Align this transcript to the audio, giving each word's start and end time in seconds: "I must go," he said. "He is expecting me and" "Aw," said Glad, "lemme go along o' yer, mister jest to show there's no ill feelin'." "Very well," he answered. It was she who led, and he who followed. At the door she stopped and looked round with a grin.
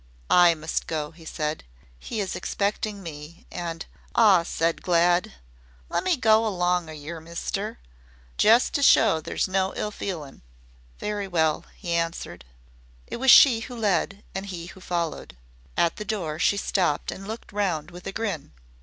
"I 0.31 0.55
must 0.55 0.87
go," 0.87 1.11
he 1.11 1.25
said. 1.25 1.63
"He 1.99 2.19
is 2.21 2.35
expecting 2.35 3.03
me 3.03 3.45
and" 3.51 3.85
"Aw," 4.15 4.41
said 4.41 4.81
Glad, 4.81 5.33
"lemme 5.89 6.15
go 6.17 6.43
along 6.43 6.89
o' 6.89 6.91
yer, 6.91 7.19
mister 7.19 7.77
jest 8.35 8.73
to 8.73 8.81
show 8.81 9.21
there's 9.21 9.47
no 9.47 9.75
ill 9.75 9.91
feelin'." 9.91 10.41
"Very 10.97 11.27
well," 11.27 11.65
he 11.77 11.93
answered. 11.93 12.45
It 13.05 13.17
was 13.17 13.29
she 13.29 13.59
who 13.59 13.75
led, 13.77 14.23
and 14.33 14.47
he 14.47 14.65
who 14.65 14.81
followed. 14.81 15.37
At 15.77 15.97
the 15.97 16.03
door 16.05 16.39
she 16.39 16.57
stopped 16.57 17.11
and 17.11 17.27
looked 17.27 17.53
round 17.53 17.91
with 17.91 18.07
a 18.07 18.11
grin. 18.11 18.53